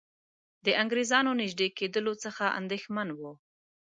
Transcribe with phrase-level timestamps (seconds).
[0.65, 3.31] د انګریزانو نیژدې کېدلو څخه اندېښمن وو.